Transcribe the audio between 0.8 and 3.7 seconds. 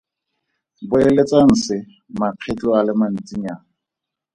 Boeletsang se makgetlo a le mantsinyana.